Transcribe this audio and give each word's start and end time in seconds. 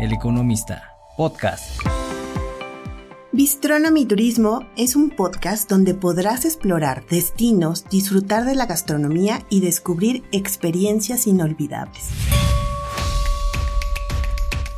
El 0.00 0.12
Economista, 0.12 0.96
podcast. 1.16 1.80
Bistronomy 3.30 4.04
Turismo 4.06 4.66
es 4.76 4.96
un 4.96 5.10
podcast 5.10 5.70
donde 5.70 5.94
podrás 5.94 6.44
explorar 6.44 7.06
destinos, 7.06 7.84
disfrutar 7.88 8.44
de 8.44 8.56
la 8.56 8.66
gastronomía 8.66 9.46
y 9.50 9.60
descubrir 9.60 10.24
experiencias 10.32 11.28
inolvidables. 11.28 12.08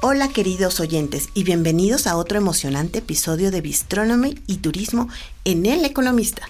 Hola 0.02 0.28
queridos 0.28 0.80
oyentes 0.80 1.30
y 1.32 1.44
bienvenidos 1.44 2.06
a 2.06 2.18
otro 2.18 2.36
emocionante 2.36 2.98
episodio 2.98 3.50
de 3.50 3.62
Bistronomy 3.62 4.34
y 4.46 4.58
Turismo 4.58 5.08
en 5.46 5.64
El 5.64 5.86
Economista. 5.86 6.42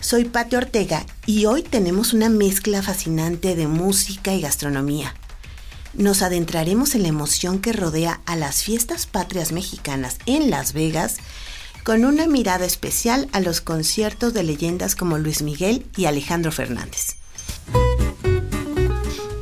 Soy 0.00 0.26
Pati 0.26 0.56
Ortega 0.56 1.06
y 1.24 1.46
hoy 1.46 1.62
tenemos 1.62 2.12
una 2.12 2.28
mezcla 2.28 2.82
fascinante 2.82 3.56
de 3.56 3.66
música 3.66 4.34
y 4.34 4.42
gastronomía. 4.42 5.14
Nos 5.94 6.22
adentraremos 6.22 6.94
en 6.94 7.02
la 7.02 7.08
emoción 7.08 7.58
que 7.60 7.72
rodea 7.72 8.20
a 8.24 8.36
las 8.36 8.62
fiestas 8.62 9.06
patrias 9.06 9.52
mexicanas 9.52 10.18
en 10.26 10.50
Las 10.50 10.72
Vegas 10.72 11.16
con 11.84 12.04
una 12.04 12.26
mirada 12.26 12.64
especial 12.64 13.28
a 13.32 13.40
los 13.40 13.60
conciertos 13.60 14.32
de 14.32 14.44
leyendas 14.44 14.94
como 14.94 15.18
Luis 15.18 15.42
Miguel 15.42 15.86
y 15.96 16.04
Alejandro 16.04 16.52
Fernández. 16.52 17.16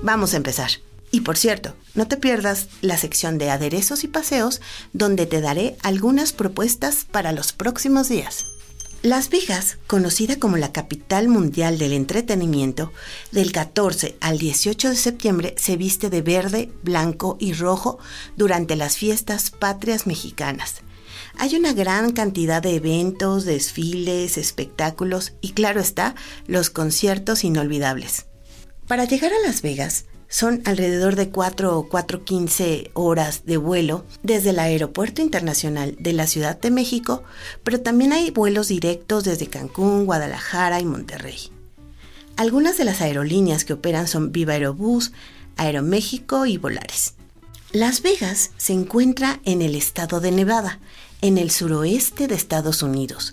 Vamos 0.02 0.32
a 0.32 0.38
empezar. 0.38 0.70
Y 1.10 1.22
por 1.22 1.36
cierto, 1.36 1.74
no 1.94 2.06
te 2.06 2.16
pierdas 2.16 2.68
la 2.80 2.98
sección 2.98 3.38
de 3.38 3.50
aderezos 3.50 4.04
y 4.04 4.08
paseos 4.08 4.60
donde 4.92 5.26
te 5.26 5.40
daré 5.40 5.76
algunas 5.82 6.32
propuestas 6.32 7.06
para 7.10 7.32
los 7.32 7.52
próximos 7.52 8.08
días. 8.08 8.44
Las 9.08 9.30
Vegas, 9.30 9.78
conocida 9.86 10.38
como 10.38 10.58
la 10.58 10.70
capital 10.70 11.28
mundial 11.28 11.78
del 11.78 11.94
entretenimiento, 11.94 12.92
del 13.32 13.52
14 13.52 14.18
al 14.20 14.36
18 14.36 14.90
de 14.90 14.96
septiembre 14.96 15.54
se 15.56 15.78
viste 15.78 16.10
de 16.10 16.20
verde, 16.20 16.70
blanco 16.82 17.38
y 17.40 17.54
rojo 17.54 17.98
durante 18.36 18.76
las 18.76 18.98
fiestas 18.98 19.50
patrias 19.50 20.06
mexicanas. 20.06 20.82
Hay 21.38 21.56
una 21.56 21.72
gran 21.72 22.12
cantidad 22.12 22.60
de 22.60 22.74
eventos, 22.74 23.46
desfiles, 23.46 24.36
espectáculos 24.36 25.32
y 25.40 25.52
claro 25.52 25.80
está, 25.80 26.14
los 26.46 26.68
conciertos 26.68 27.44
inolvidables. 27.44 28.26
Para 28.88 29.06
llegar 29.06 29.32
a 29.32 29.46
Las 29.46 29.62
Vegas, 29.62 30.04
son 30.28 30.62
alrededor 30.66 31.16
de 31.16 31.30
4 31.30 31.78
o 31.78 31.88
4.15 31.88 32.90
horas 32.94 33.46
de 33.46 33.56
vuelo 33.56 34.04
desde 34.22 34.50
el 34.50 34.58
Aeropuerto 34.58 35.22
Internacional 35.22 35.96
de 35.98 36.12
la 36.12 36.26
Ciudad 36.26 36.60
de 36.60 36.70
México, 36.70 37.24
pero 37.64 37.80
también 37.80 38.12
hay 38.12 38.30
vuelos 38.30 38.68
directos 38.68 39.24
desde 39.24 39.48
Cancún, 39.48 40.04
Guadalajara 40.04 40.80
y 40.80 40.84
Monterrey. 40.84 41.50
Algunas 42.36 42.76
de 42.76 42.84
las 42.84 43.00
aerolíneas 43.00 43.64
que 43.64 43.72
operan 43.72 44.06
son 44.06 44.30
Viva 44.30 44.52
Aerobús, 44.52 45.12
Aeroméxico 45.56 46.46
y 46.46 46.56
Volares. 46.56 47.14
Las 47.72 48.02
Vegas 48.02 48.52
se 48.56 48.74
encuentra 48.74 49.40
en 49.44 49.60
el 49.60 49.74
estado 49.74 50.20
de 50.20 50.30
Nevada, 50.30 50.78
en 51.20 51.36
el 51.36 51.50
suroeste 51.50 52.28
de 52.28 52.34
Estados 52.34 52.82
Unidos. 52.82 53.32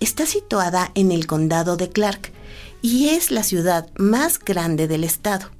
Está 0.00 0.24
situada 0.24 0.92
en 0.94 1.12
el 1.12 1.26
condado 1.26 1.76
de 1.76 1.90
Clark 1.90 2.32
y 2.80 3.10
es 3.10 3.30
la 3.30 3.42
ciudad 3.42 3.90
más 3.98 4.38
grande 4.38 4.88
del 4.88 5.04
estado. 5.04 5.50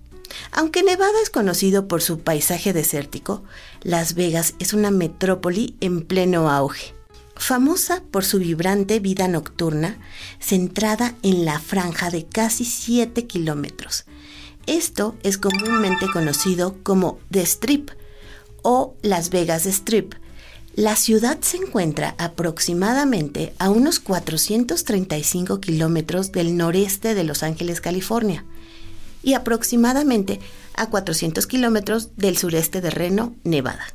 Aunque 0.53 0.83
Nevada 0.83 1.21
es 1.23 1.31
conocido 1.31 1.89
por 1.89 2.03
su 2.03 2.21
paisaje 2.21 2.73
desértico, 2.73 3.43
Las 3.83 4.15
Vegas 4.15 4.55
es 4.59 4.73
una 4.73 4.91
metrópoli 4.91 5.77
en 5.81 6.03
pleno 6.03 6.51
auge. 6.51 6.95
Famosa 7.37 8.03
por 8.11 8.25
su 8.25 8.39
vibrante 8.39 8.99
vida 8.99 9.29
nocturna, 9.29 9.99
centrada 10.41 11.15
en 11.23 11.45
la 11.45 11.61
franja 11.61 12.11
de 12.11 12.27
casi 12.27 12.65
7 12.65 13.27
kilómetros. 13.27 14.05
Esto 14.67 15.17
es 15.23 15.39
comúnmente 15.39 16.07
conocido 16.13 16.77
como 16.83 17.21
The 17.31 17.43
Strip 17.43 17.91
o 18.63 18.95
Las 19.03 19.31
Vegas 19.31 19.67
Strip. 19.67 20.15
La 20.75 20.97
ciudad 20.97 21.39
se 21.41 21.57
encuentra 21.57 22.15
aproximadamente 22.19 23.55
a 23.59 23.71
unos 23.71 24.01
435 24.01 25.61
kilómetros 25.61 26.33
del 26.33 26.57
noreste 26.57 27.15
de 27.15 27.25
Los 27.25 27.43
Ángeles, 27.43 27.81
California 27.81 28.45
y 29.23 29.35
aproximadamente 29.35 30.41
a 30.75 30.89
400 30.91 31.47
kilómetros 31.47 32.17
del 32.17 32.37
sureste 32.37 32.81
de 32.81 32.91
Reno, 32.91 33.35
Nevada. 33.45 33.87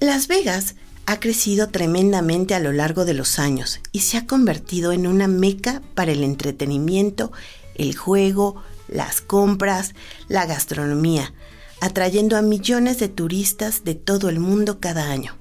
Las 0.00 0.28
Vegas 0.28 0.76
ha 1.06 1.20
crecido 1.20 1.68
tremendamente 1.68 2.54
a 2.54 2.60
lo 2.60 2.72
largo 2.72 3.04
de 3.04 3.14
los 3.14 3.38
años 3.38 3.80
y 3.92 4.00
se 4.00 4.16
ha 4.16 4.26
convertido 4.26 4.92
en 4.92 5.06
una 5.06 5.28
meca 5.28 5.82
para 5.94 6.12
el 6.12 6.22
entretenimiento, 6.22 7.32
el 7.74 7.96
juego, 7.96 8.62
las 8.88 9.20
compras, 9.20 9.94
la 10.28 10.46
gastronomía, 10.46 11.34
atrayendo 11.80 12.36
a 12.36 12.42
millones 12.42 12.98
de 12.98 13.08
turistas 13.08 13.84
de 13.84 13.94
todo 13.94 14.28
el 14.28 14.40
mundo 14.40 14.80
cada 14.80 15.10
año. 15.10 15.36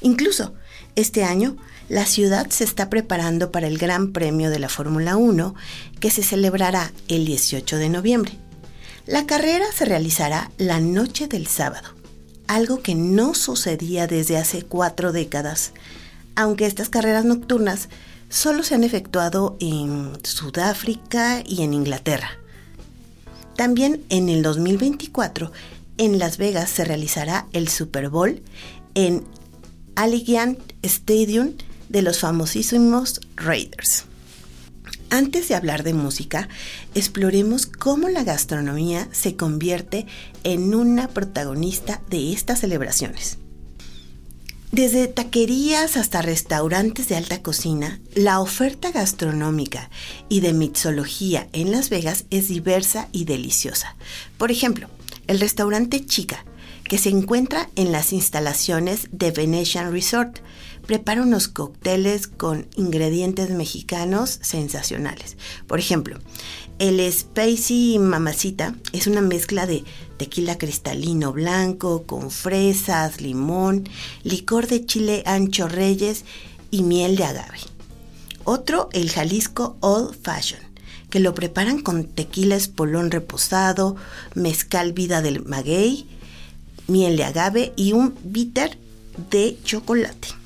Incluso, 0.00 0.54
este 0.96 1.24
año 1.24 1.56
la 1.88 2.06
ciudad 2.06 2.48
se 2.50 2.64
está 2.64 2.88
preparando 2.88 3.52
para 3.52 3.66
el 3.66 3.78
Gran 3.78 4.12
Premio 4.12 4.50
de 4.50 4.58
la 4.58 4.68
Fórmula 4.68 5.16
1 5.16 5.54
que 6.00 6.10
se 6.10 6.22
celebrará 6.22 6.92
el 7.08 7.26
18 7.26 7.76
de 7.76 7.88
noviembre. 7.88 8.32
La 9.06 9.26
carrera 9.26 9.66
se 9.74 9.84
realizará 9.84 10.50
la 10.56 10.80
noche 10.80 11.28
del 11.28 11.46
sábado, 11.46 11.90
algo 12.46 12.80
que 12.80 12.94
no 12.94 13.34
sucedía 13.34 14.06
desde 14.06 14.38
hace 14.38 14.62
cuatro 14.62 15.12
décadas, 15.12 15.72
aunque 16.36 16.66
estas 16.66 16.88
carreras 16.88 17.26
nocturnas 17.26 17.90
solo 18.30 18.62
se 18.62 18.74
han 18.74 18.84
efectuado 18.84 19.56
en 19.60 20.12
Sudáfrica 20.22 21.42
y 21.44 21.62
en 21.62 21.74
Inglaterra. 21.74 22.30
También 23.56 24.02
en 24.08 24.30
el 24.30 24.42
2024 24.42 25.52
en 25.98 26.18
Las 26.18 26.38
Vegas 26.38 26.70
se 26.70 26.84
realizará 26.84 27.46
el 27.52 27.68
Super 27.68 28.08
Bowl 28.08 28.42
en 28.94 29.22
Allegiant 29.96 30.58
Stadium 30.82 31.52
de 31.94 32.02
los 32.02 32.18
famosísimos 32.18 33.20
Raiders. 33.36 34.06
Antes 35.10 35.46
de 35.46 35.54
hablar 35.54 35.84
de 35.84 35.94
música, 35.94 36.48
exploremos 36.96 37.66
cómo 37.66 38.08
la 38.08 38.24
gastronomía 38.24 39.08
se 39.12 39.36
convierte 39.36 40.06
en 40.42 40.74
una 40.74 41.06
protagonista 41.06 42.02
de 42.10 42.32
estas 42.32 42.58
celebraciones. 42.58 43.38
Desde 44.72 45.06
taquerías 45.06 45.96
hasta 45.96 46.20
restaurantes 46.20 47.06
de 47.06 47.14
alta 47.14 47.42
cocina, 47.42 48.00
la 48.16 48.40
oferta 48.40 48.90
gastronómica 48.90 49.88
y 50.28 50.40
de 50.40 50.52
mixología 50.52 51.46
en 51.52 51.70
Las 51.70 51.90
Vegas 51.90 52.24
es 52.30 52.48
diversa 52.48 53.08
y 53.12 53.24
deliciosa. 53.24 53.94
Por 54.36 54.50
ejemplo, 54.50 54.88
el 55.28 55.38
restaurante 55.38 56.04
Chica, 56.04 56.44
que 56.82 56.98
se 56.98 57.10
encuentra 57.10 57.70
en 57.76 57.92
las 57.92 58.12
instalaciones 58.12 59.06
de 59.12 59.30
Venetian 59.30 59.92
Resort, 59.92 60.40
prepara 60.86 61.22
unos 61.22 61.48
cócteles 61.48 62.26
con 62.26 62.66
ingredientes 62.76 63.50
mexicanos 63.50 64.38
sensacionales. 64.42 65.36
Por 65.66 65.78
ejemplo, 65.78 66.18
el 66.78 67.00
Spacey 67.12 67.98
Mamacita 67.98 68.74
es 68.92 69.06
una 69.06 69.20
mezcla 69.20 69.66
de 69.66 69.84
tequila 70.16 70.58
cristalino 70.58 71.32
blanco 71.32 72.04
con 72.04 72.30
fresas, 72.30 73.20
limón, 73.20 73.88
licor 74.22 74.66
de 74.66 74.84
chile 74.84 75.22
ancho 75.26 75.68
reyes 75.68 76.24
y 76.70 76.82
miel 76.82 77.16
de 77.16 77.24
agave. 77.24 77.58
Otro, 78.44 78.88
el 78.92 79.10
Jalisco 79.10 79.76
Old 79.80 80.14
Fashion, 80.20 80.60
que 81.10 81.20
lo 81.20 81.34
preparan 81.34 81.80
con 81.80 82.04
tequila 82.04 82.56
espolón 82.56 83.10
reposado, 83.10 83.96
mezcal 84.34 84.92
vida 84.92 85.22
del 85.22 85.44
maguey, 85.44 86.06
miel 86.88 87.16
de 87.16 87.24
agave 87.24 87.72
y 87.76 87.92
un 87.92 88.14
bitter 88.24 88.76
de 89.30 89.56
chocolate. 89.64 90.43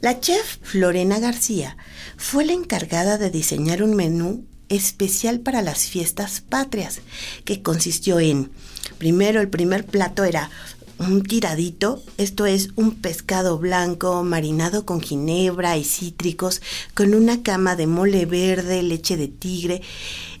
La 0.00 0.20
chef 0.20 0.58
Florena 0.62 1.18
García 1.18 1.76
fue 2.16 2.44
la 2.44 2.52
encargada 2.52 3.18
de 3.18 3.30
diseñar 3.30 3.82
un 3.82 3.96
menú 3.96 4.44
especial 4.68 5.40
para 5.40 5.60
las 5.60 5.88
fiestas 5.88 6.40
patrias, 6.40 7.00
que 7.44 7.62
consistió 7.62 8.20
en, 8.20 8.52
primero 8.98 9.40
el 9.40 9.48
primer 9.48 9.84
plato 9.84 10.22
era 10.22 10.50
un 10.98 11.24
tiradito, 11.24 12.00
esto 12.16 12.46
es 12.46 12.68
un 12.76 12.94
pescado 12.94 13.58
blanco 13.58 14.22
marinado 14.22 14.86
con 14.86 15.00
ginebra 15.00 15.76
y 15.76 15.82
cítricos, 15.82 16.62
con 16.94 17.12
una 17.12 17.42
cama 17.42 17.74
de 17.74 17.88
mole 17.88 18.24
verde, 18.24 18.84
leche 18.84 19.16
de 19.16 19.26
tigre 19.26 19.82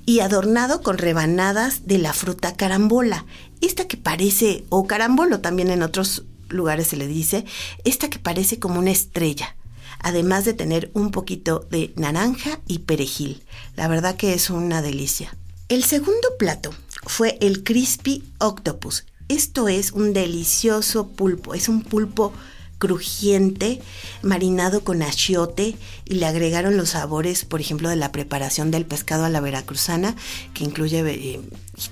y 0.06 0.20
adornado 0.20 0.82
con 0.82 0.98
rebanadas 0.98 1.84
de 1.86 1.98
la 1.98 2.12
fruta 2.12 2.54
carambola, 2.54 3.26
esta 3.60 3.88
que 3.88 3.96
parece, 3.96 4.64
o 4.68 4.86
carambolo 4.86 5.40
también 5.40 5.70
en 5.70 5.82
otros 5.82 6.24
lugares 6.48 6.88
se 6.88 6.96
le 6.96 7.06
dice, 7.06 7.44
esta 7.84 8.08
que 8.08 8.18
parece 8.18 8.58
como 8.58 8.78
una 8.78 8.90
estrella, 8.90 9.56
además 10.00 10.44
de 10.44 10.54
tener 10.54 10.90
un 10.94 11.10
poquito 11.10 11.66
de 11.70 11.92
naranja 11.96 12.60
y 12.66 12.80
perejil. 12.80 13.42
La 13.76 13.88
verdad 13.88 14.16
que 14.16 14.34
es 14.34 14.50
una 14.50 14.82
delicia. 14.82 15.36
El 15.68 15.84
segundo 15.84 16.36
plato 16.38 16.70
fue 17.06 17.36
el 17.40 17.62
Crispy 17.62 18.24
Octopus. 18.38 19.04
Esto 19.28 19.68
es 19.68 19.92
un 19.92 20.14
delicioso 20.14 21.08
pulpo, 21.08 21.54
es 21.54 21.68
un 21.68 21.82
pulpo 21.82 22.32
crujiente, 22.78 23.80
marinado 24.22 24.84
con 24.84 25.02
achiote 25.02 25.76
y 26.04 26.14
le 26.14 26.26
agregaron 26.26 26.76
los 26.76 26.90
sabores, 26.90 27.44
por 27.44 27.60
ejemplo, 27.60 27.88
de 27.88 27.96
la 27.96 28.12
preparación 28.12 28.70
del 28.70 28.86
pescado 28.86 29.24
a 29.24 29.28
la 29.28 29.40
veracruzana, 29.40 30.14
que 30.54 30.64
incluye 30.64 31.00
eh, 31.00 31.40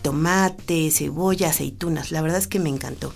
tomate, 0.03 0.91
cebolla, 0.91 1.51
aceitunas. 1.51 2.13
La 2.13 2.23
verdad 2.23 2.39
es 2.39 2.47
que 2.47 2.61
me 2.61 2.71
encantó. 2.71 3.13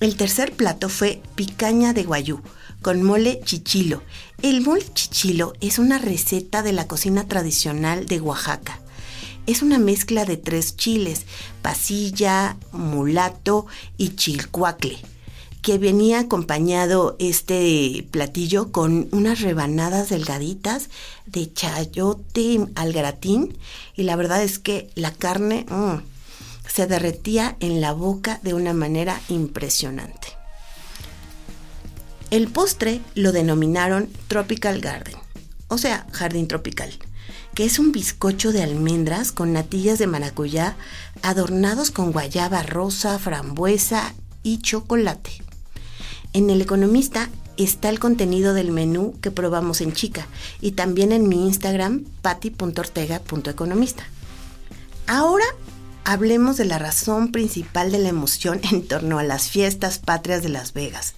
El 0.00 0.16
tercer 0.16 0.52
plato 0.52 0.88
fue 0.88 1.22
picaña 1.34 1.92
de 1.92 2.04
guayú 2.04 2.42
con 2.82 3.02
mole 3.02 3.40
chichilo. 3.44 4.02
El 4.42 4.60
mole 4.60 4.84
chichilo 4.92 5.54
es 5.60 5.78
una 5.78 5.98
receta 5.98 6.62
de 6.62 6.72
la 6.72 6.86
cocina 6.86 7.26
tradicional 7.26 8.06
de 8.06 8.20
Oaxaca. 8.20 8.80
Es 9.46 9.62
una 9.62 9.78
mezcla 9.78 10.24
de 10.24 10.36
tres 10.36 10.76
chiles, 10.76 11.22
pasilla, 11.62 12.56
mulato 12.72 13.66
y 13.96 14.10
chilcuacle, 14.10 14.98
que 15.62 15.78
venía 15.78 16.20
acompañado 16.20 17.16
este 17.18 18.06
platillo 18.10 18.70
con 18.70 19.08
unas 19.12 19.40
rebanadas 19.40 20.10
delgaditas 20.10 20.90
de 21.26 21.52
chayote 21.52 22.66
al 22.74 22.92
gratín 22.92 23.56
y 23.96 24.02
la 24.02 24.16
verdad 24.16 24.42
es 24.42 24.58
que 24.58 24.90
la 24.94 25.12
carne 25.12 25.66
mm, 25.68 25.98
se 26.68 26.86
derretía 26.86 27.56
en 27.60 27.80
la 27.80 27.92
boca 27.92 28.40
de 28.42 28.54
una 28.54 28.72
manera 28.72 29.20
impresionante. 29.28 30.41
El 32.32 32.48
postre 32.48 33.02
lo 33.14 33.30
denominaron 33.30 34.08
Tropical 34.26 34.80
Garden, 34.80 35.16
o 35.68 35.76
sea, 35.76 36.06
jardín 36.12 36.48
tropical, 36.48 36.90
que 37.54 37.66
es 37.66 37.78
un 37.78 37.92
bizcocho 37.92 38.52
de 38.52 38.62
almendras 38.62 39.32
con 39.32 39.52
natillas 39.52 39.98
de 39.98 40.06
maracuyá 40.06 40.74
adornados 41.20 41.90
con 41.90 42.10
guayaba 42.10 42.62
rosa, 42.62 43.18
frambuesa 43.18 44.14
y 44.42 44.60
chocolate. 44.60 45.30
En 46.32 46.48
El 46.48 46.62
Economista 46.62 47.28
está 47.58 47.90
el 47.90 47.98
contenido 47.98 48.54
del 48.54 48.72
menú 48.72 49.14
que 49.20 49.30
probamos 49.30 49.82
en 49.82 49.92
Chica 49.92 50.26
y 50.62 50.70
también 50.70 51.12
en 51.12 51.28
mi 51.28 51.46
Instagram 51.46 52.06
patti.ortega.economista. 52.22 54.04
Ahora 55.06 55.44
hablemos 56.04 56.56
de 56.56 56.64
la 56.64 56.78
razón 56.78 57.30
principal 57.30 57.92
de 57.92 57.98
la 57.98 58.08
emoción 58.08 58.62
en 58.72 58.88
torno 58.88 59.18
a 59.18 59.22
las 59.22 59.50
fiestas 59.50 59.98
patrias 59.98 60.42
de 60.42 60.48
Las 60.48 60.72
Vegas 60.72 61.14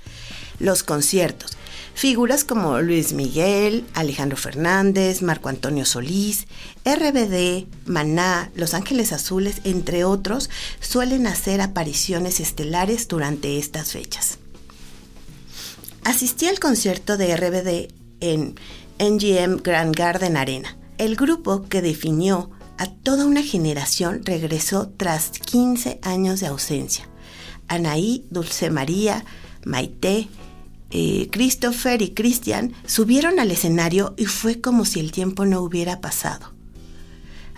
los 0.59 0.83
conciertos. 0.83 1.57
Figuras 1.95 2.43
como 2.43 2.81
Luis 2.81 3.13
Miguel, 3.13 3.87
Alejandro 3.95 4.37
Fernández, 4.37 5.23
Marco 5.23 5.49
Antonio 5.49 5.85
Solís, 5.85 6.47
RBD, 6.85 7.67
Maná, 7.87 8.51
Los 8.57 8.75
Ángeles 8.75 9.13
Azules, 9.13 9.61
entre 9.63 10.05
otros, 10.05 10.51
suelen 10.81 11.29
hacer 11.29 11.61
apariciones 11.61 12.41
estelares 12.41 13.07
durante 13.07 13.59
estas 13.59 13.93
fechas. 13.93 14.39
Asistí 16.03 16.49
al 16.49 16.59
concierto 16.59 17.17
de 17.17 17.37
RBD 17.37 17.95
en 18.21 18.57
NGM 18.99 19.63
Grand 19.63 19.95
Garden 19.95 20.37
Arena. 20.37 20.77
El 20.99 21.17
grupo 21.17 21.63
que 21.69 21.81
definió 21.81 22.51
a 22.77 22.87
toda 22.87 23.25
una 23.25 23.43
generación 23.43 24.23
regresó 24.25 24.89
tras 24.97 25.31
15 25.31 26.01
años 26.03 26.41
de 26.41 26.49
ausencia. 26.49 27.09
Anaí, 27.69 28.27
Dulce 28.31 28.71
María, 28.71 29.25
Maite, 29.65 30.29
eh, 30.91 31.29
Christopher 31.31 32.03
y 32.03 32.11
Christian 32.15 32.73
subieron 32.87 33.41
al 33.41 33.51
escenario 33.51 34.15
y 34.17 34.27
fue 34.27 34.61
como 34.61 34.85
si 34.85 35.01
el 35.01 35.13
tiempo 35.13 35.45
no 35.45 35.61
hubiera 35.61 36.01
pasado. 36.01 36.53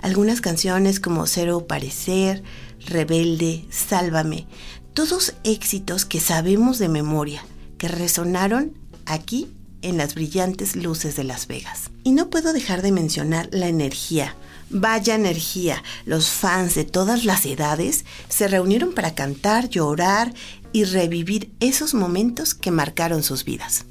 Algunas 0.01 0.41
canciones 0.41 1.01
como 1.01 1.27
Cero 1.27 1.67
Parecer, 1.67 2.43
Rebelde, 2.87 3.65
Sálvame, 3.71 4.47
todos 4.95 5.35
éxitos 5.45 6.05
que 6.05 6.21
sabemos 6.21 6.79
de 6.79 6.89
memoria, 6.89 7.45
que 7.79 7.89
resonaron 7.89 8.73
aquí 9.05 9.49
en 9.83 9.97
las 9.97 10.15
brillantes 10.15 10.77
luces 10.77 11.17
de 11.17 11.25
Las 11.25 11.47
Vegas. 11.47 11.91
Y 12.05 12.13
no 12.13 12.31
puedo 12.31 12.53
dejar 12.53 12.83
de 12.83 12.93
mencionar 12.93 13.49
la 13.53 13.69
energía. 13.69 14.35
Vaya 14.69 15.15
energía. 15.15 15.83
Los 16.05 16.29
fans 16.31 16.75
de 16.75 16.85
todas 16.85 17.25
las 17.25 17.47
edades 17.47 18.05
se 18.29 18.49
reunieron 18.49 18.93
para 18.93 19.15
cantar, 19.15 19.69
llorar 19.69 20.35
y 20.73 20.85
revivir 20.85 21.53
esos 21.61 21.95
momentos 21.95 22.55
que 22.55 22.71
marcaron 22.71 23.23
sus 23.23 23.45
vidas. 23.45 23.85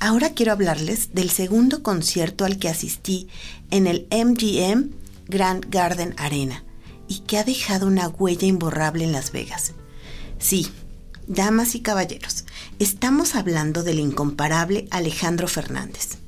Ahora 0.00 0.30
quiero 0.30 0.52
hablarles 0.52 1.14
del 1.14 1.30
segundo 1.30 1.82
concierto 1.82 2.44
al 2.44 2.58
que 2.58 2.68
asistí 2.68 3.28
en 3.70 3.86
el 3.86 4.06
MGM 4.10 4.90
Grand 5.28 5.66
Garden 5.70 6.14
Arena 6.18 6.64
y 7.08 7.20
que 7.20 7.38
ha 7.38 7.44
dejado 7.44 7.86
una 7.86 8.08
huella 8.08 8.46
imborrable 8.46 9.04
en 9.04 9.12
Las 9.12 9.32
Vegas. 9.32 9.72
Sí, 10.38 10.68
damas 11.26 11.74
y 11.74 11.80
caballeros, 11.80 12.44
estamos 12.78 13.34
hablando 13.34 13.82
del 13.82 13.98
incomparable 13.98 14.86
Alejandro 14.90 15.48
Fernández. 15.48 16.18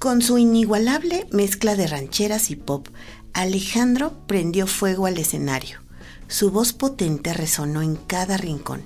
Con 0.00 0.22
su 0.22 0.38
inigualable 0.38 1.26
mezcla 1.30 1.76
de 1.76 1.86
rancheras 1.86 2.50
y 2.50 2.56
pop, 2.56 2.88
Alejandro 3.34 4.26
prendió 4.26 4.66
fuego 4.66 5.04
al 5.04 5.18
escenario. 5.18 5.80
Su 6.26 6.50
voz 6.50 6.72
potente 6.72 7.34
resonó 7.34 7.82
en 7.82 7.96
cada 7.96 8.38
rincón 8.38 8.80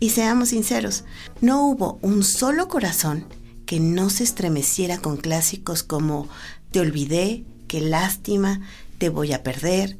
y 0.00 0.08
seamos 0.08 0.48
sinceros, 0.48 1.04
no 1.42 1.66
hubo 1.66 1.98
un 2.00 2.24
solo 2.24 2.66
corazón 2.66 3.26
que 3.66 3.78
no 3.78 4.08
se 4.08 4.24
estremeciera 4.24 4.96
con 4.96 5.18
clásicos 5.18 5.82
como 5.82 6.30
Te 6.70 6.80
olvidé, 6.80 7.44
Qué 7.66 7.82
lástima, 7.82 8.62
Te 8.96 9.10
voy 9.10 9.34
a 9.34 9.42
perder, 9.42 9.98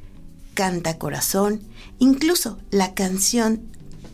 Canta 0.55 0.97
corazón, 0.97 1.61
incluso 1.99 2.57
la 2.71 2.95
canción 2.95 3.61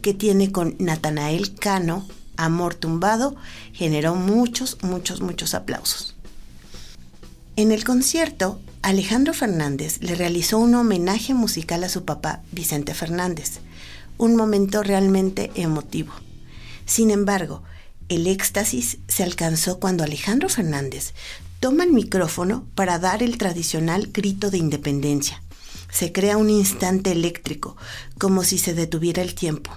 que 0.02 0.14
tiene 0.14 0.50
con 0.50 0.74
Natanael 0.80 1.54
Cano, 1.54 2.08
Amor 2.36 2.74
tumbado, 2.74 3.36
generó 3.72 4.16
muchos, 4.16 4.78
muchos, 4.82 5.20
muchos 5.20 5.54
aplausos. 5.54 6.13
En 7.56 7.70
el 7.70 7.84
concierto, 7.84 8.60
Alejandro 8.82 9.32
Fernández 9.32 9.98
le 10.00 10.16
realizó 10.16 10.58
un 10.58 10.74
homenaje 10.74 11.34
musical 11.34 11.84
a 11.84 11.88
su 11.88 12.04
papá, 12.04 12.42
Vicente 12.50 12.94
Fernández, 12.94 13.60
un 14.18 14.34
momento 14.34 14.82
realmente 14.82 15.52
emotivo. 15.54 16.12
Sin 16.84 17.12
embargo, 17.12 17.62
el 18.08 18.26
éxtasis 18.26 18.98
se 19.06 19.22
alcanzó 19.22 19.78
cuando 19.78 20.02
Alejandro 20.02 20.48
Fernández 20.48 21.14
toma 21.60 21.84
el 21.84 21.92
micrófono 21.92 22.66
para 22.74 22.98
dar 22.98 23.22
el 23.22 23.38
tradicional 23.38 24.10
grito 24.12 24.50
de 24.50 24.58
independencia. 24.58 25.40
Se 25.92 26.10
crea 26.10 26.36
un 26.36 26.50
instante 26.50 27.12
eléctrico, 27.12 27.76
como 28.18 28.42
si 28.42 28.58
se 28.58 28.74
detuviera 28.74 29.22
el 29.22 29.36
tiempo. 29.36 29.70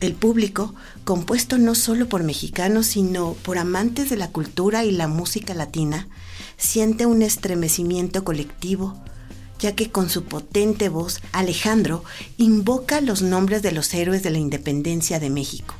El 0.00 0.14
público, 0.14 0.74
compuesto 1.04 1.58
no 1.58 1.76
solo 1.76 2.08
por 2.08 2.24
mexicanos, 2.24 2.86
sino 2.86 3.34
por 3.34 3.58
amantes 3.58 4.10
de 4.10 4.16
la 4.16 4.30
cultura 4.32 4.84
y 4.84 4.90
la 4.90 5.06
música 5.06 5.54
latina, 5.54 6.08
siente 6.62 7.06
un 7.06 7.22
estremecimiento 7.22 8.24
colectivo, 8.24 8.96
ya 9.58 9.74
que 9.74 9.90
con 9.90 10.08
su 10.08 10.24
potente 10.24 10.88
voz 10.88 11.20
Alejandro 11.32 12.04
invoca 12.36 13.00
los 13.00 13.20
nombres 13.20 13.62
de 13.62 13.72
los 13.72 13.92
héroes 13.92 14.22
de 14.22 14.30
la 14.30 14.38
independencia 14.38 15.18
de 15.18 15.28
México. 15.28 15.74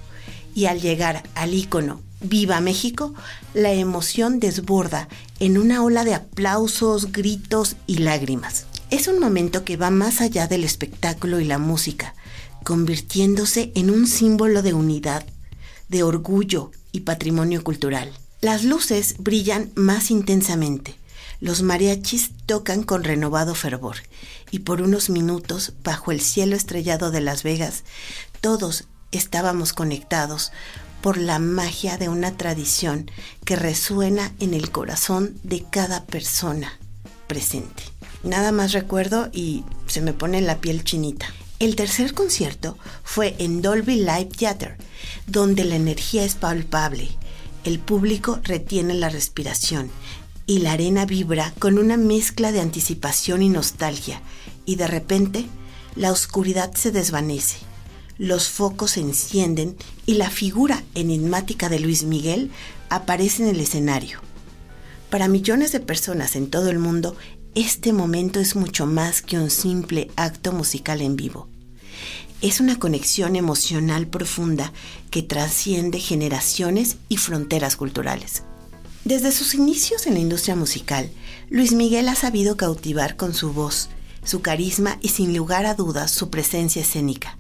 Y 0.55 0.67
al 0.67 0.81
llegar 0.81 1.23
al 1.35 1.55
ícono 1.55 2.03
Viva 2.21 2.61
México, 2.61 3.15
la 3.55 3.73
emoción 3.73 4.39
desborda 4.39 5.09
en 5.41 5.59
una 5.59 5.83
ola 5.83 6.05
de 6.05 6.15
aplausos, 6.15 7.11
gritos 7.11 7.77
y 7.87 7.99
lágrimas. 7.99 8.67
Es 8.91 9.09
un 9.09 9.19
momento 9.19 9.65
que 9.65 9.77
va 9.77 9.91
más 9.91 10.21
allá 10.21 10.47
del 10.47 10.63
espectáculo 10.63 11.41
y 11.41 11.45
la 11.45 11.59
música, 11.59 12.15
convirtiéndose 12.65 13.73
en 13.75 13.91
un 13.91 14.07
símbolo 14.07 14.63
de 14.63 14.75
unidad, 14.75 15.25
de 15.89 16.03
orgullo 16.03 16.71
y 16.93 17.01
patrimonio 17.01 17.65
cultural. 17.65 18.13
Las 18.43 18.65
luces 18.65 19.15
brillan 19.19 19.73
más 19.75 20.11
intensamente 20.11 20.97
los 21.43 21.63
mariachis 21.63 22.31
tocan 22.47 22.85
con 22.85 23.03
renovado 23.03 23.57
fervor 23.57 23.97
y 24.53 24.61
por 24.61 24.81
unos 24.81 25.11
minutos, 25.11 25.73
bajo 25.83 26.13
el 26.13 26.21
cielo 26.21 26.55
estrellado 26.55 27.11
de 27.11 27.21
Las 27.21 27.43
Vegas, 27.43 27.83
todos 28.41 28.85
estábamos 29.11 29.73
conectados 29.73 30.53
por 31.01 31.17
la 31.17 31.41
magia 31.41 31.99
de 31.99 32.09
una 32.09 32.37
tradición 32.37 33.11
que 33.45 33.57
resuena 33.57 34.33
en 34.39 34.55
el 34.55 34.71
corazón 34.71 35.37
de 35.43 35.65
cada 35.69 36.05
persona 36.05 36.79
presente. 37.27 37.83
Nada 38.23 38.53
más 38.53 38.71
recuerdo 38.71 39.29
y 39.33 39.65
se 39.89 40.01
me 40.01 40.13
pone 40.13 40.41
la 40.43 40.61
piel 40.61 40.85
chinita. 40.85 41.27
El 41.59 41.75
tercer 41.75 42.15
concierto 42.15 42.79
fue 43.03 43.35
en 43.41 43.63
Dolby 43.63 43.97
Live 43.97 44.31
Theater, 44.37 44.77
donde 45.27 45.65
la 45.65 45.75
energía 45.75 46.23
es 46.23 46.37
palpable. 46.37 47.09
El 47.65 47.79
público 47.79 48.41
retiene 48.43 48.95
la 48.95 49.09
respiración 49.09 49.89
y 50.47 50.59
la 50.59 50.73
arena 50.73 51.07
vibra 51.07 51.55
con 51.61 51.79
una 51.79 51.97
mezcla 51.97 52.51
de 52.51 52.61
anticipación 52.61 53.41
y 53.41 53.49
nostalgia, 53.49 54.21
y 54.67 54.75
de 54.75 54.89
repente 54.89 55.47
la 55.95 56.11
oscuridad 56.11 56.75
se 56.75 56.91
desvanece, 56.91 57.59
los 58.19 58.49
focos 58.49 58.93
se 58.93 59.01
encienden 59.01 59.77
y 60.07 60.15
la 60.15 60.29
figura 60.29 60.83
enigmática 60.97 61.69
de 61.69 61.79
Luis 61.79 62.03
Miguel 62.03 62.51
aparece 62.89 63.45
en 63.45 63.51
el 63.51 63.61
escenario. 63.61 64.21
Para 65.09 65.29
millones 65.29 65.71
de 65.71 65.81
personas 65.81 66.35
en 66.35 66.51
todo 66.51 66.69
el 66.69 66.81
mundo, 66.81 67.17
este 67.55 67.93
momento 67.93 68.41
es 68.41 68.57
mucho 68.57 68.87
más 68.87 69.23
que 69.23 69.39
un 69.39 69.51
simple 69.51 70.11
acto 70.17 70.53
musical 70.53 71.01
en 71.01 71.17
vivo. 71.17 71.49
Es 72.43 72.59
una 72.59 72.77
conexión 72.81 73.37
emocional 73.37 74.09
profunda 74.09 74.73
que 75.11 75.23
trasciende 75.23 76.01
generaciones 76.01 76.97
y 77.09 77.19
fronteras 77.19 77.77
culturales. 77.77 78.43
Desde 79.05 79.31
sus 79.31 79.55
inicios 79.55 80.09
en 80.09 80.15
la 80.15 80.21
industria 80.21 80.57
musical, 80.57 81.09
Luis 81.51 81.73
Miguel 81.73 82.09
ha 82.09 82.17
sabido 82.17 82.57
cautivar 82.57 83.15
con 83.15 83.33
su 83.33 83.53
voz, 83.53 83.91
su 84.25 84.43
carisma 84.43 84.99
y 85.01 85.11
sin 85.11 85.37
lugar 85.37 85.67
a 85.67 85.75
dudas 85.75 86.11
su 86.11 86.31
presencia 86.31 86.83
escénica. 86.83 87.39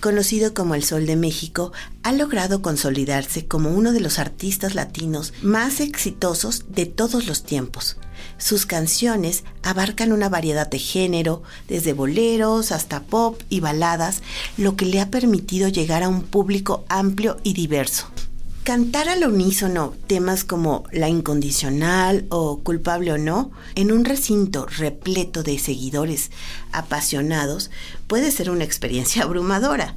conocido 0.00 0.52
como 0.52 0.74
el 0.74 0.84
Sol 0.84 1.06
de 1.06 1.16
México, 1.16 1.72
ha 2.02 2.12
logrado 2.12 2.60
consolidarse 2.60 3.46
como 3.46 3.70
uno 3.70 3.92
de 3.92 4.00
los 4.00 4.18
artistas 4.18 4.74
latinos 4.74 5.32
más 5.40 5.80
exitosos 5.80 6.66
de 6.68 6.84
todos 6.84 7.26
los 7.26 7.44
tiempos. 7.44 7.96
Sus 8.38 8.66
canciones 8.66 9.44
abarcan 9.62 10.12
una 10.12 10.28
variedad 10.28 10.68
de 10.68 10.78
género, 10.78 11.42
desde 11.68 11.92
boleros 11.92 12.72
hasta 12.72 13.02
pop 13.02 13.40
y 13.48 13.60
baladas, 13.60 14.22
lo 14.56 14.76
que 14.76 14.86
le 14.86 15.00
ha 15.00 15.10
permitido 15.10 15.68
llegar 15.68 16.02
a 16.02 16.08
un 16.08 16.22
público 16.22 16.84
amplio 16.88 17.38
y 17.42 17.54
diverso. 17.54 18.08
Cantar 18.64 19.10
al 19.10 19.26
unísono 19.26 19.92
temas 20.06 20.42
como 20.42 20.84
La 20.90 21.10
incondicional 21.10 22.24
o 22.30 22.60
Culpable 22.60 23.12
o 23.12 23.18
no 23.18 23.50
en 23.74 23.92
un 23.92 24.06
recinto 24.06 24.64
repleto 24.64 25.42
de 25.42 25.58
seguidores 25.58 26.30
apasionados 26.72 27.70
puede 28.06 28.30
ser 28.30 28.50
una 28.50 28.64
experiencia 28.64 29.22
abrumadora. 29.24 29.96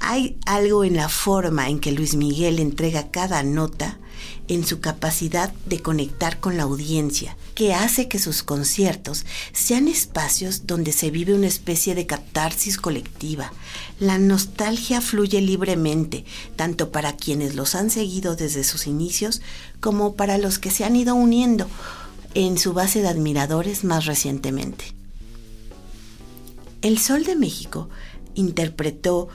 Hay 0.00 0.38
algo 0.44 0.82
en 0.82 0.96
la 0.96 1.08
forma 1.08 1.68
en 1.68 1.78
que 1.78 1.92
Luis 1.92 2.16
Miguel 2.16 2.58
entrega 2.58 3.12
cada 3.12 3.44
nota 3.44 3.98
en 4.50 4.66
su 4.66 4.80
capacidad 4.80 5.52
de 5.66 5.80
conectar 5.80 6.40
con 6.40 6.56
la 6.56 6.64
audiencia, 6.64 7.36
que 7.54 7.72
hace 7.72 8.08
que 8.08 8.18
sus 8.18 8.42
conciertos 8.42 9.24
sean 9.52 9.86
espacios 9.86 10.66
donde 10.66 10.90
se 10.90 11.12
vive 11.12 11.34
una 11.34 11.46
especie 11.46 11.94
de 11.94 12.04
catarsis 12.04 12.76
colectiva. 12.76 13.52
La 14.00 14.18
nostalgia 14.18 15.00
fluye 15.00 15.40
libremente, 15.40 16.24
tanto 16.56 16.90
para 16.90 17.14
quienes 17.14 17.54
los 17.54 17.76
han 17.76 17.90
seguido 17.90 18.34
desde 18.34 18.64
sus 18.64 18.88
inicios 18.88 19.40
como 19.78 20.16
para 20.16 20.36
los 20.36 20.58
que 20.58 20.72
se 20.72 20.84
han 20.84 20.96
ido 20.96 21.14
uniendo 21.14 21.68
en 22.34 22.58
su 22.58 22.72
base 22.72 23.02
de 23.02 23.08
admiradores 23.08 23.84
más 23.84 24.06
recientemente. 24.06 24.86
El 26.82 26.98
Sol 26.98 27.22
de 27.22 27.36
México 27.36 27.88
interpretó 28.34 29.28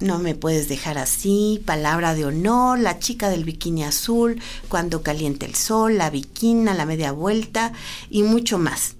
no 0.00 0.18
me 0.18 0.34
puedes 0.34 0.68
dejar 0.68 0.98
así, 0.98 1.62
palabra 1.64 2.14
de 2.14 2.24
honor, 2.24 2.78
la 2.78 2.98
chica 2.98 3.28
del 3.30 3.44
bikini 3.44 3.84
azul, 3.84 4.40
cuando 4.68 5.02
caliente 5.02 5.46
el 5.46 5.54
sol, 5.54 5.98
la 5.98 6.10
bikina, 6.10 6.74
la 6.74 6.86
media 6.86 7.12
vuelta 7.12 7.72
y 8.10 8.22
mucho 8.22 8.58
más. 8.58 8.96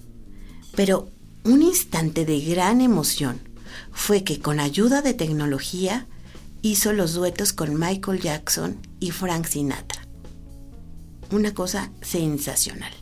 Pero 0.75 1.11
un 1.45 1.63
instante 1.63 2.25
de 2.25 2.41
gran 2.41 2.81
emoción 2.81 3.41
fue 3.93 4.25
que 4.25 4.41
con 4.41 4.61
ayuda 4.61 5.03
de 5.03 5.15
tecnología 5.15 6.07
hizo 6.63 6.93
los 6.93 7.13
duetos 7.15 7.53
con 7.53 7.79
Michael 7.79 8.21
Jackson 8.21 8.79
y 9.01 9.11
Frank 9.11 9.47
Sinatra. 9.47 10.07
Una 11.31 11.53
cosa 11.53 11.91
sensacional. 12.01 12.93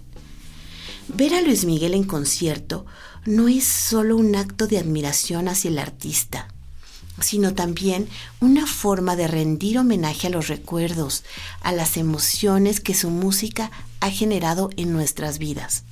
Ver 1.08 1.34
a 1.34 1.42
Luis 1.42 1.64
Miguel 1.64 1.94
en 1.94 2.04
concierto 2.04 2.86
no 3.26 3.48
es 3.48 3.64
solo 3.64 4.16
un 4.16 4.34
acto 4.34 4.66
de 4.66 4.78
admiración 4.78 5.48
hacia 5.48 5.70
el 5.70 5.78
artista, 5.78 6.48
sino 7.22 7.54
también 7.54 8.08
una 8.40 8.66
forma 8.66 9.16
de 9.16 9.28
rendir 9.28 9.78
homenaje 9.78 10.26
a 10.26 10.30
los 10.30 10.48
recuerdos, 10.48 11.24
a 11.60 11.72
las 11.72 11.96
emociones 11.96 12.80
que 12.80 12.94
su 12.94 13.10
música 13.10 13.70
ha 14.00 14.10
generado 14.10 14.70
en 14.76 14.92
nuestras 14.92 15.38
vidas. 15.38 15.84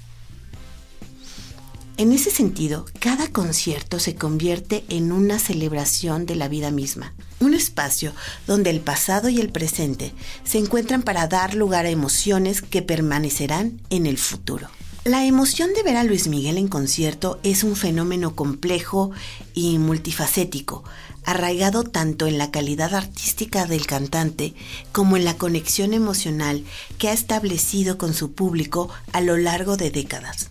En 2.00 2.12
ese 2.12 2.30
sentido, 2.30 2.86
cada 2.98 3.28
concierto 3.28 3.98
se 3.98 4.14
convierte 4.14 4.84
en 4.88 5.12
una 5.12 5.38
celebración 5.38 6.24
de 6.24 6.34
la 6.34 6.48
vida 6.48 6.70
misma, 6.70 7.12
un 7.40 7.52
espacio 7.52 8.14
donde 8.46 8.70
el 8.70 8.80
pasado 8.80 9.28
y 9.28 9.38
el 9.38 9.50
presente 9.50 10.14
se 10.42 10.56
encuentran 10.56 11.02
para 11.02 11.26
dar 11.26 11.54
lugar 11.54 11.84
a 11.84 11.90
emociones 11.90 12.62
que 12.62 12.80
permanecerán 12.80 13.82
en 13.90 14.06
el 14.06 14.16
futuro. 14.16 14.70
La 15.04 15.24
emoción 15.24 15.72
de 15.72 15.82
ver 15.82 15.96
a 15.96 16.04
Luis 16.04 16.28
Miguel 16.28 16.58
en 16.58 16.68
concierto 16.68 17.40
es 17.42 17.64
un 17.64 17.74
fenómeno 17.74 18.36
complejo 18.36 19.12
y 19.54 19.78
multifacético, 19.78 20.84
arraigado 21.24 21.84
tanto 21.84 22.26
en 22.26 22.36
la 22.36 22.50
calidad 22.50 22.94
artística 22.94 23.64
del 23.64 23.86
cantante 23.86 24.54
como 24.92 25.16
en 25.16 25.24
la 25.24 25.38
conexión 25.38 25.94
emocional 25.94 26.64
que 26.98 27.08
ha 27.08 27.14
establecido 27.14 27.96
con 27.96 28.12
su 28.12 28.32
público 28.32 28.90
a 29.12 29.22
lo 29.22 29.38
largo 29.38 29.78
de 29.78 29.90
décadas. 29.90 30.50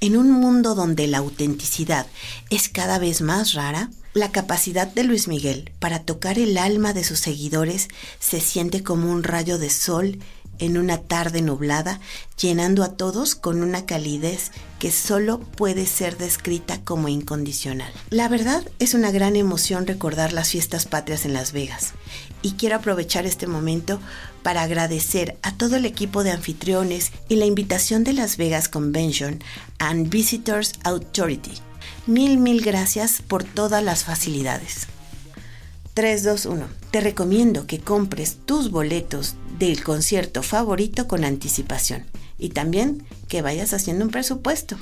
En 0.00 0.16
un 0.16 0.32
mundo 0.32 0.74
donde 0.74 1.06
la 1.06 1.18
autenticidad 1.18 2.08
es 2.50 2.68
cada 2.68 2.98
vez 2.98 3.20
más 3.20 3.54
rara, 3.54 3.88
la 4.14 4.32
capacidad 4.32 4.88
de 4.88 5.04
Luis 5.04 5.28
Miguel 5.28 5.70
para 5.78 6.02
tocar 6.02 6.40
el 6.40 6.58
alma 6.58 6.92
de 6.92 7.04
sus 7.04 7.20
seguidores 7.20 7.86
se 8.18 8.40
siente 8.40 8.82
como 8.82 9.12
un 9.12 9.22
rayo 9.22 9.58
de 9.58 9.70
sol 9.70 10.18
en 10.58 10.78
una 10.78 10.98
tarde 10.98 11.42
nublada, 11.42 12.00
llenando 12.40 12.82
a 12.82 12.92
todos 12.92 13.34
con 13.34 13.62
una 13.62 13.86
calidez 13.86 14.50
que 14.78 14.92
solo 14.92 15.40
puede 15.40 15.86
ser 15.86 16.16
descrita 16.16 16.80
como 16.84 17.08
incondicional. 17.08 17.92
La 18.10 18.28
verdad 18.28 18.62
es 18.78 18.94
una 18.94 19.10
gran 19.10 19.36
emoción 19.36 19.86
recordar 19.86 20.32
las 20.32 20.50
fiestas 20.50 20.86
patrias 20.86 21.24
en 21.24 21.32
Las 21.32 21.52
Vegas 21.52 21.92
y 22.42 22.52
quiero 22.52 22.76
aprovechar 22.76 23.26
este 23.26 23.46
momento 23.46 24.00
para 24.42 24.62
agradecer 24.62 25.36
a 25.42 25.56
todo 25.56 25.76
el 25.76 25.84
equipo 25.84 26.24
de 26.24 26.30
anfitriones 26.30 27.12
y 27.28 27.36
la 27.36 27.46
invitación 27.46 28.04
de 28.04 28.12
Las 28.12 28.36
Vegas 28.36 28.68
Convention 28.68 29.42
and 29.78 30.08
Visitors 30.08 30.74
Authority. 30.84 31.52
Mil, 32.06 32.38
mil 32.38 32.62
gracias 32.62 33.20
por 33.20 33.44
todas 33.44 33.82
las 33.82 34.04
facilidades. 34.04 34.86
321. 35.94 36.68
Te 36.90 37.00
recomiendo 37.00 37.66
que 37.66 37.80
compres 37.80 38.38
tus 38.46 38.70
boletos 38.70 39.34
del 39.58 39.82
concierto 39.82 40.42
favorito 40.42 41.08
con 41.08 41.24
anticipación 41.24 42.06
y 42.38 42.50
también 42.50 43.04
que 43.28 43.42
vayas 43.42 43.74
haciendo 43.74 44.04
un 44.04 44.10
presupuesto. 44.10 44.76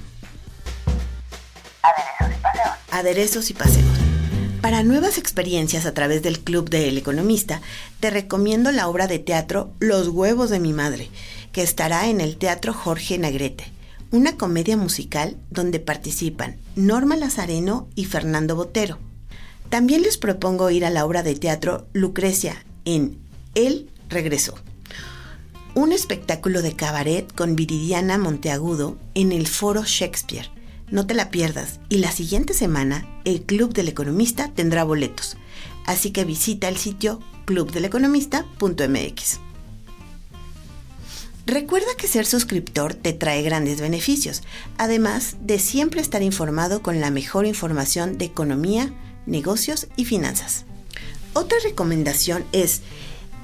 Aderezos 1.82 2.30
y 2.30 2.42
paseos. 2.42 2.76
Aderezos 2.90 3.50
y 3.50 3.54
paseos. 3.54 4.16
Para 4.60 4.82
nuevas 4.82 5.16
experiencias 5.16 5.86
a 5.86 5.94
través 5.94 6.22
del 6.22 6.40
Club 6.40 6.68
del 6.68 6.98
Economista, 6.98 7.60
te 8.00 8.10
recomiendo 8.10 8.72
la 8.72 8.88
obra 8.88 9.06
de 9.06 9.18
teatro 9.18 9.72
Los 9.78 10.08
huevos 10.08 10.50
de 10.50 10.58
mi 10.58 10.72
madre, 10.72 11.08
que 11.52 11.62
estará 11.62 12.08
en 12.08 12.20
el 12.20 12.36
Teatro 12.36 12.74
Jorge 12.74 13.16
Nagrete, 13.16 13.72
una 14.10 14.36
comedia 14.36 14.76
musical 14.76 15.36
donde 15.50 15.78
participan 15.78 16.56
Norma 16.74 17.16
Lazareno 17.16 17.88
y 17.94 18.06
Fernando 18.06 18.56
Botero. 18.56 18.98
También 19.68 20.02
les 20.02 20.18
propongo 20.18 20.70
ir 20.70 20.84
a 20.84 20.90
la 20.90 21.04
obra 21.04 21.22
de 21.22 21.34
teatro 21.36 21.86
Lucrecia 21.92 22.64
en 22.84 23.18
El 23.54 23.88
regresó. 24.08 24.54
Un 25.74 25.92
espectáculo 25.92 26.62
de 26.62 26.74
cabaret 26.74 27.30
con 27.34 27.56
Viridiana 27.56 28.18
Monteagudo 28.18 28.96
en 29.14 29.32
el 29.32 29.46
Foro 29.46 29.84
Shakespeare. 29.84 30.50
No 30.90 31.06
te 31.06 31.14
la 31.14 31.30
pierdas 31.30 31.80
y 31.88 31.98
la 31.98 32.12
siguiente 32.12 32.54
semana 32.54 33.06
el 33.24 33.42
Club 33.42 33.74
del 33.74 33.88
Economista 33.88 34.52
tendrá 34.54 34.84
boletos. 34.84 35.36
Así 35.84 36.12
que 36.12 36.24
visita 36.24 36.68
el 36.68 36.76
sitio 36.76 37.20
clubdeleconomista.mx. 37.44 39.40
Recuerda 41.46 41.86
que 41.96 42.08
ser 42.08 42.26
suscriptor 42.26 42.94
te 42.94 43.12
trae 43.12 43.42
grandes 43.42 43.80
beneficios, 43.80 44.42
además 44.78 45.36
de 45.40 45.60
siempre 45.60 46.00
estar 46.00 46.22
informado 46.22 46.82
con 46.82 47.00
la 47.00 47.10
mejor 47.10 47.46
información 47.46 48.18
de 48.18 48.24
economía, 48.24 48.92
negocios 49.26 49.86
y 49.96 50.06
finanzas. 50.06 50.64
Otra 51.34 51.56
recomendación 51.62 52.44
es 52.50 52.82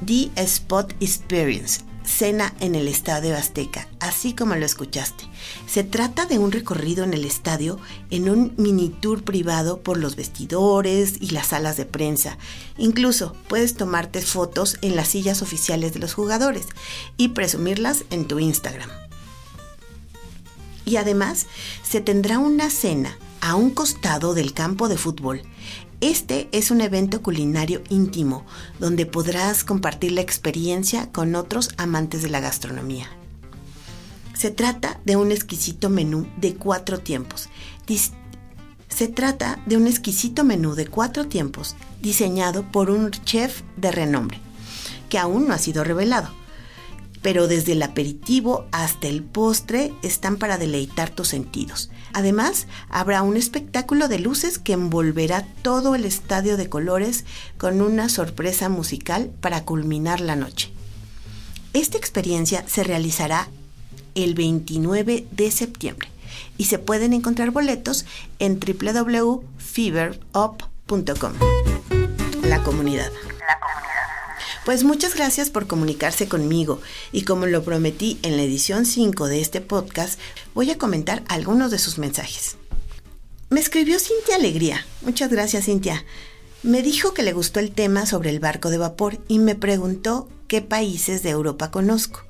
The 0.04 0.30
Spot 0.35 0.92
Experience, 0.99 1.82
cena 2.02 2.52
en 2.59 2.75
el 2.75 2.88
Estadio 2.88 3.37
Azteca, 3.37 3.87
así 4.00 4.32
como 4.32 4.56
lo 4.56 4.66
escuchaste. 4.66 5.25
Se 5.68 5.85
trata 5.85 6.26
de 6.26 6.38
un 6.38 6.50
recorrido 6.50 7.04
en 7.04 7.14
el 7.14 7.25
estadio 7.25 7.78
en 8.11 8.28
un 8.28 8.52
mini 8.56 8.88
tour 8.88 9.23
privado 9.23 9.80
por 9.80 9.99
los 9.99 10.16
vestidores 10.16 11.14
y 11.21 11.30
las 11.30 11.49
salas 11.49 11.76
de 11.76 11.85
prensa. 11.85 12.37
Incluso 12.78 13.37
puedes 13.49 13.75
tomarte 13.75 14.23
fotos 14.23 14.76
en 14.82 14.97
las 14.97 15.09
sillas 15.09 15.40
oficiales 15.40 15.92
de 15.94 16.00
los 16.00 16.14
jugadores 16.14 16.66
y 17.16 17.28
presumirlas 17.28 18.04
en 18.11 18.26
tu 18.26 18.40
Instagram. 18.40 18.90
Y 20.85 20.97
además 20.97 21.47
se 21.85 22.00
tendrá 22.00 22.40
una 22.40 22.71
cena 22.71 23.16
a 23.40 23.54
un 23.54 23.71
costado 23.71 24.35
del 24.35 24.52
campo 24.52 24.88
de 24.88 24.97
fútbol. 24.97 25.42
Este 26.02 26.49
es 26.50 26.73
un 26.73 26.80
evento 26.80 27.23
culinario 27.23 27.80
íntimo 27.88 28.44
donde 28.80 29.06
podrás 29.06 29.62
compartir 29.62 30.11
la 30.11 30.21
experiencia 30.21 31.12
con 31.12 31.37
otros 31.37 31.71
amantes 31.76 32.23
de 32.23 32.28
la 32.28 32.40
gastronomía. 32.40 33.06
Se 34.35 34.50
trata 34.50 34.99
de 35.04 35.14
un 35.14 35.30
exquisito 35.30 35.90
menú 35.90 36.26
de 36.38 36.56
cuatro 36.56 36.99
tiempos. 36.99 37.49
Se 38.88 39.06
trata 39.06 39.62
de 39.66 39.76
un 39.76 39.87
exquisito 39.87 40.42
menú 40.42 40.75
de 40.75 40.88
cuatro 40.88 41.28
tiempos 41.28 41.76
diseñado 42.00 42.64
por 42.73 42.90
un 42.90 43.12
chef 43.12 43.62
de 43.76 43.92
renombre, 43.92 44.40
que 45.09 45.18
aún 45.18 45.47
no 45.47 45.54
ha 45.54 45.59
sido 45.59 45.85
revelado 45.85 46.41
pero 47.22 47.48
desde 47.48 47.72
el 47.72 47.82
aperitivo 47.82 48.66
hasta 48.72 49.06
el 49.06 49.22
postre 49.22 49.94
están 50.02 50.36
para 50.36 50.58
deleitar 50.58 51.10
tus 51.10 51.28
sentidos. 51.28 51.90
Además, 52.12 52.66
habrá 52.90 53.22
un 53.22 53.36
espectáculo 53.36 54.08
de 54.08 54.18
luces 54.18 54.58
que 54.58 54.74
envolverá 54.74 55.46
todo 55.62 55.94
el 55.94 56.04
estadio 56.04 56.56
de 56.56 56.68
colores 56.68 57.24
con 57.56 57.80
una 57.80 58.08
sorpresa 58.08 58.68
musical 58.68 59.30
para 59.40 59.64
culminar 59.64 60.20
la 60.20 60.36
noche. 60.36 60.72
Esta 61.72 61.96
experiencia 61.96 62.64
se 62.66 62.84
realizará 62.84 63.48
el 64.14 64.34
29 64.34 65.26
de 65.30 65.50
septiembre. 65.50 66.08
y 66.56 66.64
se 66.64 66.78
pueden 66.78 67.12
encontrar 67.12 67.50
boletos 67.50 68.06
en 68.38 68.58
www.feverup.com. 68.58 71.32
La 72.44 72.62
comunidad. 72.62 73.10
Pues 74.64 74.85
muchas 74.85 75.16
gracias 75.16 75.50
por 75.50 75.66
comunicarse 75.66 76.28
conmigo 76.28 76.81
y 77.11 77.23
como 77.23 77.47
lo 77.47 77.64
prometí 77.64 78.21
en 78.23 78.37
la 78.37 78.45
edición 78.45 78.87
5 78.87 79.26
de 79.26 79.40
este 79.40 79.61
podcast, 79.61 80.21
voy 80.54 80.71
a 80.71 80.78
comentar 80.78 81.25
algunos 81.26 81.73
de 81.73 81.81
sus 81.81 81.99
mensajes. 81.99 82.57
Me 83.50 83.59
escribió 83.59 83.99
Cintia 83.99 84.37
Alegría. 84.37 84.87
Muchas 85.00 85.31
gracias 85.31 85.64
Cintia. 85.64 86.04
Me 86.62 86.83
dijo 86.83 87.12
que 87.12 87.25
le 87.25 87.33
gustó 87.33 87.59
el 87.59 87.73
tema 87.73 88.07
sobre 88.07 88.31
el 88.31 88.38
barco 88.38 88.71
de 88.71 88.78
vapor 88.78 89.19
y 89.26 89.40
me 89.40 89.57
preguntó 89.57 90.28
qué 90.47 90.62
países 90.62 91.25
de 91.25 91.31
Europa 91.31 91.73
conozco. 91.73 92.23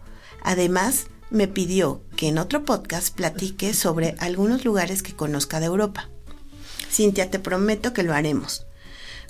Además, 0.43 1.09
me 1.29 1.49
pidió 1.49 2.01
que 2.17 2.29
en 2.29 2.39
otro 2.39 2.65
podcast 2.65 3.15
platique 3.15 3.75
sobre 3.75 4.15
algunos 4.19 4.65
lugares 4.65 5.03
que 5.03 5.15
conozca 5.15 5.61
de 5.61 5.67
Europa. 5.67 6.09
Cintia, 6.91 7.31
te 7.31 7.39
prometo 7.39 7.93
que 7.93 8.05
lo 8.05 8.15
haremos. 8.15 8.65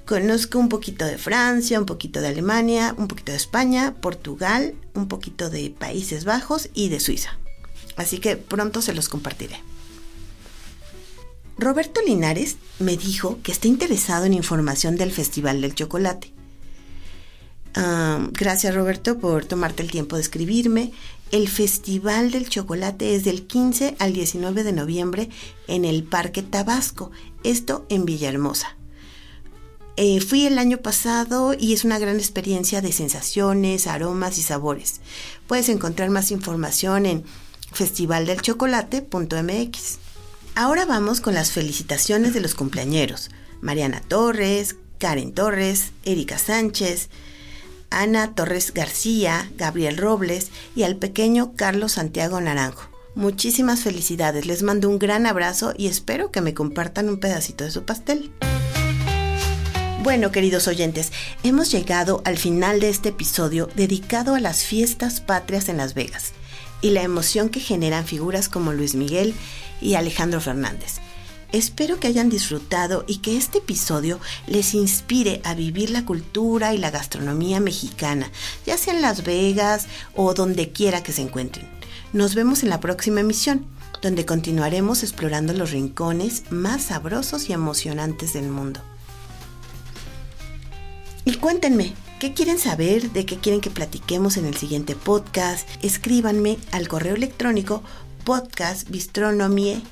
Conozco 0.06 0.58
un 0.58 0.68
poquito 0.68 1.04
de 1.04 1.16
Francia, 1.16 1.78
un 1.78 1.86
poquito 1.86 2.20
de 2.20 2.28
Alemania, 2.28 2.94
un 2.98 3.08
poquito 3.08 3.32
de 3.32 3.38
España, 3.38 3.94
Portugal, 4.00 4.74
un 4.94 5.06
poquito 5.06 5.48
de 5.48 5.70
Países 5.70 6.24
Bajos 6.24 6.70
y 6.74 6.88
de 6.88 6.98
Suiza. 6.98 7.38
Así 7.96 8.18
que 8.18 8.36
pronto 8.36 8.82
se 8.82 8.94
los 8.94 9.08
compartiré. 9.08 9.60
Roberto 11.56 12.00
Linares 12.04 12.56
me 12.80 12.96
dijo 12.96 13.38
que 13.42 13.52
está 13.52 13.68
interesado 13.68 14.24
en 14.24 14.34
información 14.34 14.96
del 14.96 15.12
Festival 15.12 15.60
del 15.60 15.74
Chocolate. 15.74 16.32
Ah, 17.74 18.28
gracias 18.32 18.74
Roberto 18.74 19.18
por 19.18 19.44
tomarte 19.44 19.82
el 19.82 19.90
tiempo 19.90 20.16
de 20.16 20.22
escribirme. 20.22 20.92
El 21.30 21.48
Festival 21.48 22.30
del 22.30 22.48
Chocolate 22.48 23.14
es 23.14 23.24
del 23.24 23.46
15 23.46 23.96
al 23.98 24.12
19 24.12 24.64
de 24.64 24.72
noviembre 24.72 25.30
en 25.68 25.84
el 25.84 26.02
Parque 26.02 26.42
Tabasco, 26.42 27.10
esto 27.44 27.86
en 27.88 28.04
Villahermosa. 28.04 28.76
Eh, 29.96 30.20
fui 30.20 30.46
el 30.46 30.58
año 30.58 30.76
pasado 30.78 31.54
y 31.58 31.72
es 31.74 31.84
una 31.84 31.98
gran 31.98 32.16
experiencia 32.16 32.80
de 32.80 32.92
sensaciones, 32.92 33.86
aromas 33.86 34.38
y 34.38 34.42
sabores. 34.42 35.00
Puedes 35.46 35.68
encontrar 35.68 36.08
más 36.10 36.30
información 36.30 37.04
en 37.04 37.24
festivaldelchocolate.mx. 37.72 39.98
Ahora 40.54 40.86
vamos 40.86 41.20
con 41.20 41.34
las 41.34 41.50
felicitaciones 41.52 42.32
de 42.34 42.40
los 42.40 42.54
cumpleañeros. 42.54 43.30
Mariana 43.60 44.02
Torres, 44.06 44.76
Karen 44.98 45.32
Torres, 45.32 45.92
Erika 46.04 46.38
Sánchez, 46.38 47.08
Ana 47.90 48.34
Torres 48.34 48.72
García, 48.72 49.50
Gabriel 49.56 49.98
Robles 49.98 50.50
y 50.74 50.84
al 50.84 50.96
pequeño 50.96 51.52
Carlos 51.54 51.92
Santiago 51.92 52.40
Naranjo. 52.40 52.88
Muchísimas 53.14 53.80
felicidades, 53.80 54.46
les 54.46 54.62
mando 54.62 54.88
un 54.88 54.98
gran 54.98 55.26
abrazo 55.26 55.74
y 55.76 55.86
espero 55.86 56.30
que 56.30 56.40
me 56.40 56.54
compartan 56.54 57.10
un 57.10 57.20
pedacito 57.20 57.64
de 57.64 57.70
su 57.70 57.84
pastel. 57.84 58.32
Bueno, 60.02 60.32
queridos 60.32 60.66
oyentes, 60.66 61.12
hemos 61.44 61.70
llegado 61.70 62.22
al 62.24 62.36
final 62.36 62.80
de 62.80 62.88
este 62.88 63.10
episodio 63.10 63.68
dedicado 63.76 64.34
a 64.34 64.40
las 64.40 64.64
fiestas 64.64 65.20
patrias 65.20 65.68
en 65.68 65.76
Las 65.76 65.94
Vegas 65.94 66.32
y 66.80 66.90
la 66.90 67.02
emoción 67.02 67.50
que 67.50 67.60
generan 67.60 68.04
figuras 68.04 68.48
como 68.48 68.72
Luis 68.72 68.96
Miguel 68.96 69.32
y 69.80 69.94
Alejandro 69.94 70.40
Fernández. 70.40 70.94
Espero 71.52 72.00
que 72.00 72.08
hayan 72.08 72.30
disfrutado 72.30 73.04
y 73.06 73.18
que 73.18 73.36
este 73.36 73.58
episodio 73.58 74.18
les 74.48 74.74
inspire 74.74 75.40
a 75.44 75.54
vivir 75.54 75.90
la 75.90 76.04
cultura 76.04 76.74
y 76.74 76.78
la 76.78 76.90
gastronomía 76.90 77.60
mexicana, 77.60 78.28
ya 78.66 78.76
sea 78.78 78.94
en 78.94 79.02
Las 79.02 79.22
Vegas 79.22 79.86
o 80.16 80.34
donde 80.34 80.72
quiera 80.72 81.04
que 81.04 81.12
se 81.12 81.22
encuentren. 81.22 81.68
Nos 82.12 82.34
vemos 82.34 82.64
en 82.64 82.70
la 82.70 82.80
próxima 82.80 83.20
emisión, 83.20 83.66
donde 84.02 84.26
continuaremos 84.26 85.04
explorando 85.04 85.52
los 85.52 85.70
rincones 85.70 86.50
más 86.50 86.86
sabrosos 86.86 87.48
y 87.48 87.52
emocionantes 87.52 88.32
del 88.32 88.48
mundo. 88.48 88.80
Y 91.24 91.34
cuéntenme, 91.36 91.92
¿qué 92.18 92.34
quieren 92.34 92.58
saber? 92.58 93.12
¿De 93.12 93.24
qué 93.24 93.36
quieren 93.36 93.60
que 93.60 93.70
platiquemos 93.70 94.36
en 94.36 94.44
el 94.44 94.56
siguiente 94.56 94.96
podcast? 94.96 95.68
Escríbanme 95.82 96.58
al 96.72 96.88
correo 96.88 97.14
electrónico 97.14 97.82
podcastbistronomie 98.24 99.82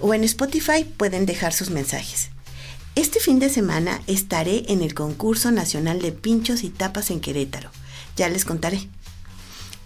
o 0.00 0.14
en 0.14 0.24
Spotify 0.24 0.84
pueden 0.84 1.26
dejar 1.26 1.52
sus 1.52 1.70
mensajes. 1.70 2.30
Este 2.96 3.20
fin 3.20 3.38
de 3.38 3.50
semana 3.50 4.02
estaré 4.06 4.64
en 4.72 4.82
el 4.82 4.94
concurso 4.94 5.52
nacional 5.52 6.00
de 6.00 6.12
pinchos 6.12 6.64
y 6.64 6.70
tapas 6.70 7.10
en 7.10 7.20
Querétaro. 7.20 7.70
Ya 8.16 8.28
les 8.28 8.44
contaré. 8.44 8.88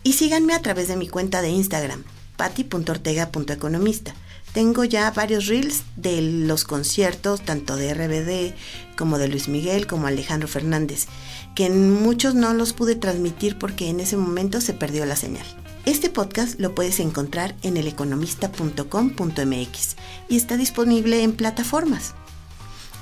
Y 0.02 0.14
síganme 0.14 0.54
a 0.54 0.62
través 0.62 0.88
de 0.88 0.96
mi 0.96 1.08
cuenta 1.08 1.42
de 1.42 1.50
Instagram, 1.50 2.04
patti.ortega.economista. 2.37 4.14
Tengo 4.52 4.84
ya 4.84 5.10
varios 5.12 5.46
reels 5.46 5.84
de 5.96 6.20
los 6.22 6.64
conciertos, 6.64 7.42
tanto 7.42 7.76
de 7.76 7.94
RBD 7.94 8.54
como 8.96 9.18
de 9.18 9.28
Luis 9.28 9.46
Miguel, 9.48 9.86
como 9.86 10.08
Alejandro 10.08 10.48
Fernández, 10.48 11.06
que 11.54 11.66
en 11.66 12.02
muchos 12.02 12.34
no 12.34 12.52
los 12.52 12.72
pude 12.72 12.96
transmitir 12.96 13.56
porque 13.58 13.88
en 13.88 14.00
ese 14.00 14.16
momento 14.16 14.60
se 14.60 14.72
perdió 14.72 15.06
la 15.06 15.14
señal. 15.14 15.46
Este 15.86 16.10
podcast 16.10 16.58
lo 16.60 16.74
puedes 16.74 16.98
encontrar 17.00 17.54
en 17.62 17.76
eleconomista.com.mx 17.76 19.96
y 20.28 20.36
está 20.36 20.56
disponible 20.56 21.22
en 21.22 21.32
plataformas. 21.32 22.14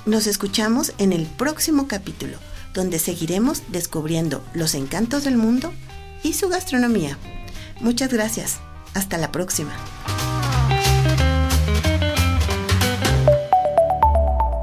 Nos 0.05 0.27
escuchamos 0.27 0.93
en 0.97 1.13
el 1.13 1.25
próximo 1.25 1.87
capítulo, 1.87 2.37
donde 2.73 2.99
seguiremos 2.99 3.63
descubriendo 3.69 4.43
los 4.53 4.75
encantos 4.75 5.23
del 5.23 5.37
mundo 5.37 5.73
y 6.23 6.33
su 6.33 6.47
gastronomía. 6.47 7.17
Muchas 7.81 8.13
gracias. 8.13 8.59
Hasta 8.93 9.17
la 9.17 9.31
próxima. 9.31 9.73